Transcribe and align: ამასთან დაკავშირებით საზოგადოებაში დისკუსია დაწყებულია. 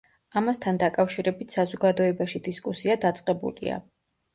ამასთან 0.39 0.79
დაკავშირებით 0.83 1.55
საზოგადოებაში 1.59 2.45
დისკუსია 2.51 3.01
დაწყებულია. 3.09 3.83